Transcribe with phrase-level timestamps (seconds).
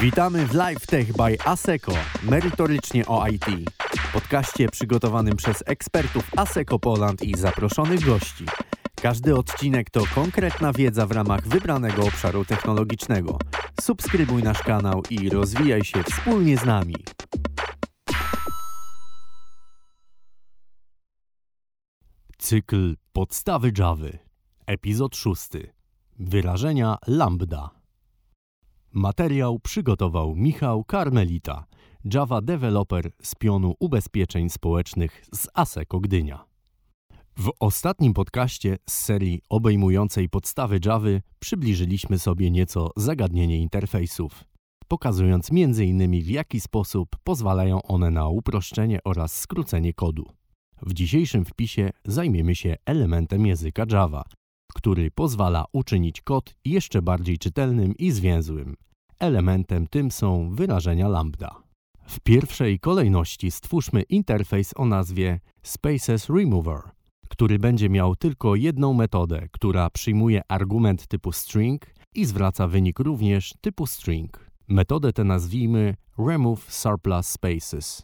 [0.00, 3.44] Witamy w Live Tech by ASECO, merytorycznie o IT.
[4.12, 8.44] Podcaście przygotowanym przez ekspertów ASECO Poland i zaproszonych gości.
[9.02, 13.38] Każdy odcinek to konkretna wiedza w ramach wybranego obszaru technologicznego.
[13.80, 16.96] Subskrybuj nasz kanał i rozwijaj się wspólnie z nami.
[22.38, 24.06] Cykl Podstawy Java.
[24.66, 25.48] Epizod 6.
[26.22, 27.70] Wyrażenia lambda.
[28.92, 31.64] Materiał przygotował Michał Karmelita,
[32.14, 36.44] Java developer z pionu ubezpieczeń społecznych z ASECO Gdynia.
[37.38, 44.44] W ostatnim podcaście z serii obejmującej podstawy Java przybliżyliśmy sobie nieco zagadnienie interfejsów,
[44.88, 46.22] pokazując m.in.
[46.22, 50.24] w jaki sposób pozwalają one na uproszczenie oraz skrócenie kodu.
[50.82, 54.24] W dzisiejszym wpisie zajmiemy się elementem języka Java,
[54.74, 58.76] który pozwala uczynić kod jeszcze bardziej czytelnym i zwięzłym.
[59.18, 61.62] Elementem tym są wyrażenia lambda.
[62.06, 66.80] W pierwszej kolejności stwórzmy interfejs o nazwie Spaces Remover,
[67.28, 73.54] który będzie miał tylko jedną metodę, która przyjmuje argument typu string i zwraca wynik również
[73.60, 74.50] typu string.
[74.68, 78.02] Metodę tę nazwijmy remove surplus spaces.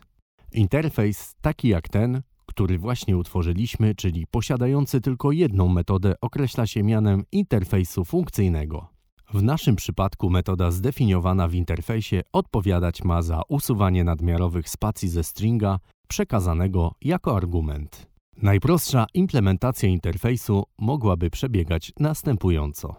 [0.53, 2.23] Interfejs taki jak ten
[2.57, 8.89] który właśnie utworzyliśmy, czyli posiadający tylko jedną metodę, określa się mianem interfejsu funkcyjnego.
[9.33, 15.79] W naszym przypadku metoda zdefiniowana w interfejsie odpowiadać ma za usuwanie nadmiarowych spacji ze stringa
[16.09, 18.07] przekazanego jako argument.
[18.43, 22.97] Najprostsza implementacja interfejsu mogłaby przebiegać następująco.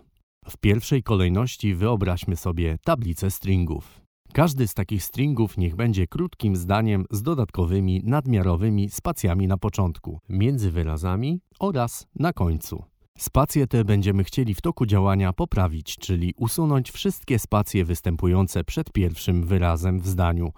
[0.49, 4.06] W pierwszej kolejności wyobraźmy sobie tablicę stringów.
[4.37, 10.71] Każdy z takich stringów niech będzie krótkim zdaniem z dodatkowymi nadmiarowymi spacjami na początku, między
[10.71, 12.83] wyrazami oraz na końcu.
[13.17, 19.43] Spacje te będziemy chcieli w toku działania poprawić, czyli usunąć wszystkie spacje występujące przed pierwszym
[19.43, 20.51] wyrazem w zdaniu,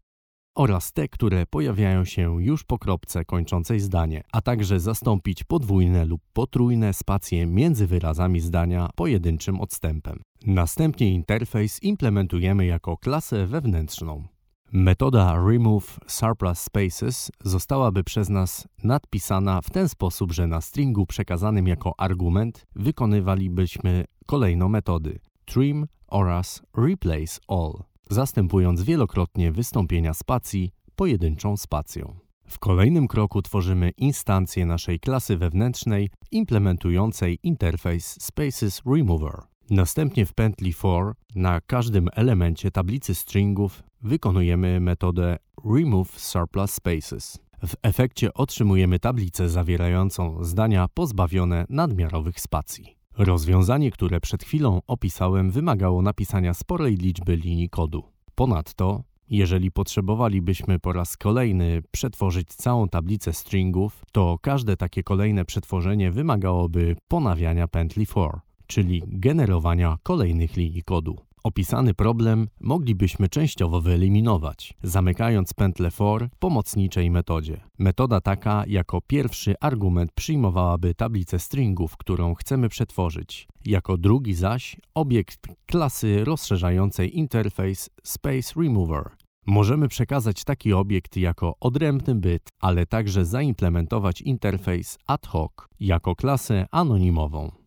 [0.60, 6.22] oraz te, które pojawiają się już po kropce kończącej zdanie, a także zastąpić podwójne lub
[6.34, 10.22] potrójne spacje między wyrazami zdania pojedynczym odstępem.
[10.46, 14.24] Następnie interfejs implementujemy jako klasę wewnętrzną.
[14.72, 21.68] Metoda remove surplus spaces zostałaby przez nas nadpisana w ten sposób, że na stringu przekazanym
[21.68, 32.16] jako argument wykonywalibyśmy kolejno metody trim oraz replace all zastępując wielokrotnie wystąpienia spacji pojedynczą spacją.
[32.48, 39.42] W kolejnym kroku tworzymy instancję naszej klasy wewnętrznej implementującej interfejs Spaces Remover.
[39.70, 47.40] Następnie w pętli for na każdym elemencie tablicy stringów wykonujemy metodę remove surplus spaces.
[47.68, 52.99] W efekcie otrzymujemy tablicę zawierającą zdania pozbawione nadmiarowych spacji.
[53.20, 58.04] Rozwiązanie, które przed chwilą opisałem, wymagało napisania sporej liczby linii kodu.
[58.36, 66.12] Ponadto, jeżeli potrzebowalibyśmy po raz kolejny przetworzyć całą tablicę stringów, to każde takie kolejne przetworzenie
[66.12, 71.18] wymagałoby ponawiania pętli for, czyli generowania kolejnych linii kodu.
[71.44, 77.62] Opisany problem moglibyśmy częściowo wyeliminować, zamykając pętlę for w pomocniczej metodzie.
[77.78, 83.48] Metoda taka jako pierwszy argument przyjmowałaby tablicę stringów, którą chcemy przetworzyć.
[83.66, 89.10] Jako drugi zaś obiekt klasy rozszerzającej interfejs Space Remover.
[89.46, 96.66] Możemy przekazać taki obiekt jako odrębny byt, ale także zaimplementować interfejs ad hoc jako klasę
[96.72, 97.59] anonimową.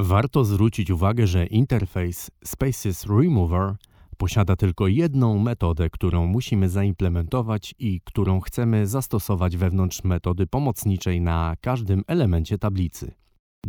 [0.00, 3.74] Warto zwrócić uwagę, że interfejs Spaces Remover
[4.16, 11.56] posiada tylko jedną metodę, którą musimy zaimplementować i którą chcemy zastosować wewnątrz metody pomocniczej na
[11.60, 13.14] każdym elemencie tablicy.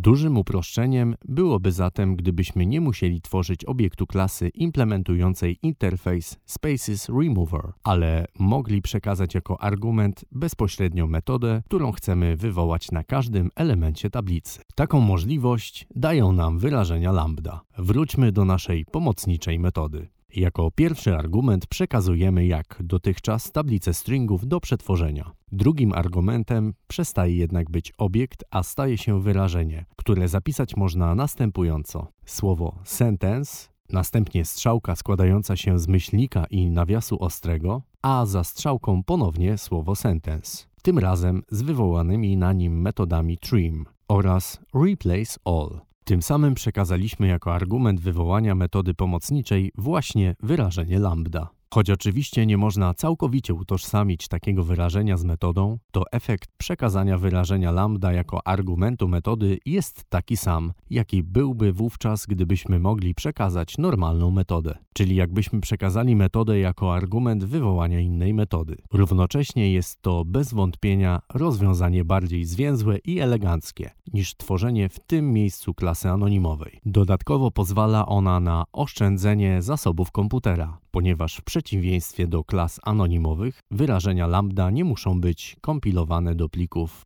[0.01, 8.25] Dużym uproszczeniem byłoby zatem, gdybyśmy nie musieli tworzyć obiektu klasy implementującej interfejs Spaces Remover, ale
[8.39, 14.61] mogli przekazać jako argument bezpośrednio metodę, którą chcemy wywołać na każdym elemencie tablicy.
[14.75, 17.61] Taką możliwość dają nam wyrażenia lambda.
[17.77, 20.07] Wróćmy do naszej pomocniczej metody.
[20.35, 25.31] Jako pierwszy argument przekazujemy jak dotychczas tablicę stringów do przetworzenia.
[25.51, 32.07] Drugim argumentem przestaje jednak być obiekt, a staje się wyrażenie, które zapisać można następująco.
[32.25, 39.57] Słowo sentence, następnie strzałka składająca się z myślnika i nawiasu ostrego, a za strzałką ponownie
[39.57, 45.88] słowo sentence, tym razem z wywołanymi na nim metodami trim oraz replace all.
[46.09, 51.49] Tym samym przekazaliśmy jako argument wywołania metody pomocniczej właśnie wyrażenie lambda.
[51.73, 58.13] Choć oczywiście nie można całkowicie utożsamić takiego wyrażenia z metodą, to efekt przekazania wyrażenia lambda
[58.13, 65.15] jako argumentu metody jest taki sam, jaki byłby wówczas, gdybyśmy mogli przekazać normalną metodę, czyli
[65.15, 68.77] jakbyśmy przekazali metodę jako argument wywołania innej metody.
[68.93, 75.73] Równocześnie jest to bez wątpienia rozwiązanie bardziej zwięzłe i eleganckie niż tworzenie w tym miejscu
[75.73, 76.79] klasy anonimowej.
[76.85, 84.69] Dodatkowo pozwala ona na oszczędzenie zasobów komputera, ponieważ w przeciwieństwie do klas anonimowych wyrażenia lambda
[84.69, 87.05] nie muszą być kompilowane do plików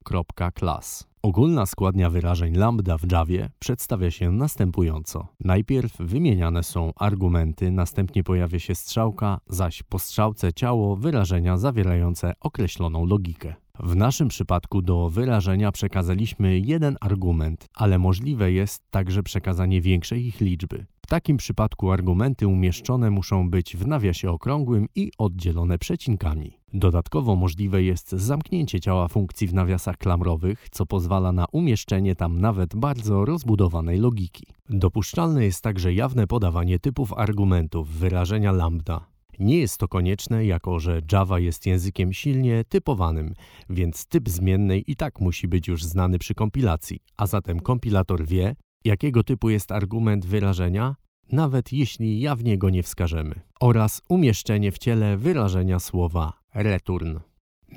[0.59, 1.13] .class.
[1.21, 5.27] Ogólna składnia wyrażeń lambda w Javie przedstawia się następująco.
[5.39, 13.05] Najpierw wymieniane są argumenty, następnie pojawia się strzałka, zaś po strzałce ciało wyrażenia zawierające określoną
[13.05, 13.53] logikę.
[13.79, 20.41] W naszym przypadku do wyrażenia przekazaliśmy jeden argument, ale możliwe jest także przekazanie większej ich
[20.41, 20.85] liczby.
[21.03, 26.59] W takim przypadku argumenty umieszczone muszą być w nawiasie okrągłym i oddzielone przecinkami.
[26.73, 32.75] Dodatkowo możliwe jest zamknięcie ciała funkcji w nawiasach klamrowych, co pozwala na umieszczenie tam nawet
[32.75, 34.43] bardzo rozbudowanej logiki.
[34.69, 39.05] Dopuszczalne jest także jawne podawanie typów argumentów wyrażenia lambda.
[39.39, 43.33] Nie jest to konieczne, jako że Java jest językiem silnie typowanym,
[43.69, 48.55] więc typ zmiennej i tak musi być już znany przy kompilacji, a zatem kompilator wie,
[48.85, 50.95] jakiego typu jest argument wyrażenia,
[51.31, 57.19] nawet jeśli jawnie go nie wskażemy, oraz umieszczenie w ciele wyrażenia słowa return.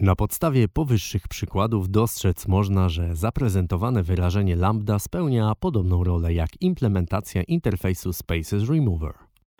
[0.00, 7.42] Na podstawie powyższych przykładów dostrzec można, że zaprezentowane wyrażenie lambda spełnia podobną rolę jak implementacja
[7.42, 9.12] interfejsu Spaces Remover.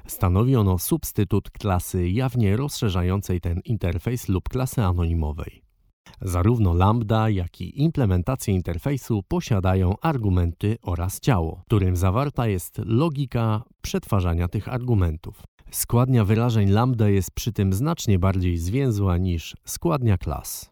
[0.07, 5.66] Stanowi ono substytut klasy jawnie rozszerzającej ten interfejs lub klasy anonimowej.
[6.20, 14.49] Zarówno lambda, jak i implementacje interfejsu posiadają argumenty oraz ciało, którym zawarta jest logika przetwarzania
[14.49, 15.43] tych argumentów.
[15.70, 20.70] Składnia wyrażeń lambda jest przy tym znacznie bardziej zwięzła niż składnia klas.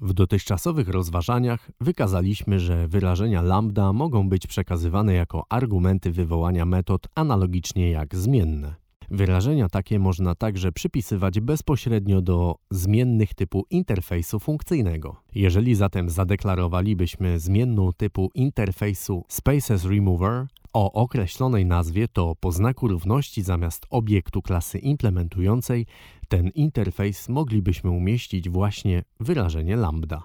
[0.00, 7.90] W dotychczasowych rozważaniach wykazaliśmy, że wyrażenia lambda mogą być przekazywane jako argumenty wywołania metod analogicznie
[7.90, 8.85] jak zmienne.
[9.10, 15.16] Wyrażenia takie można także przypisywać bezpośrednio do zmiennych typu interfejsu funkcyjnego.
[15.34, 23.42] Jeżeli zatem zadeklarowalibyśmy zmienną typu interfejsu Spaces Remover o określonej nazwie, to po znaku równości
[23.42, 25.86] zamiast obiektu klasy implementującej
[26.28, 30.22] ten interfejs moglibyśmy umieścić właśnie wyrażenie lambda.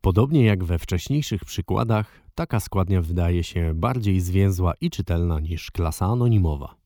[0.00, 6.06] Podobnie jak we wcześniejszych przykładach, taka składnia wydaje się bardziej zwięzła i czytelna niż klasa
[6.06, 6.81] anonimowa.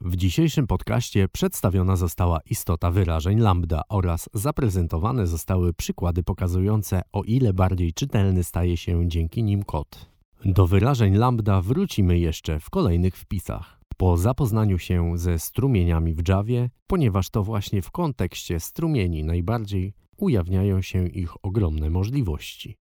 [0.00, 7.52] W dzisiejszym podcaście przedstawiona została istota wyrażeń lambda oraz zaprezentowane zostały przykłady pokazujące, o ile
[7.52, 10.10] bardziej czytelny staje się dzięki nim kod.
[10.44, 13.80] Do wyrażeń lambda wrócimy jeszcze w kolejnych wpisach.
[13.96, 20.82] Po zapoznaniu się ze strumieniami w Javie, ponieważ to właśnie w kontekście strumieni najbardziej ujawniają
[20.82, 22.76] się ich ogromne możliwości.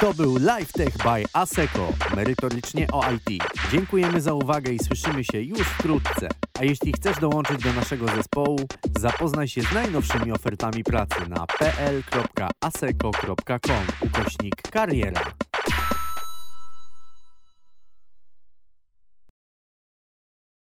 [0.00, 3.44] To był LifeTech by ASECO, merytorycznie o IT.
[3.72, 6.28] Dziękujemy za uwagę i słyszymy się już wkrótce.
[6.58, 8.60] A jeśli chcesz dołączyć do naszego zespołu,
[8.98, 12.86] zapoznaj się z najnowszymi ofertami pracy na pl.aseco.com
[14.00, 15.22] ukośnik kariera.